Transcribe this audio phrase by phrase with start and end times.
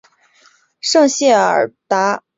[0.79, 2.23] 圣谢尔达布扎克。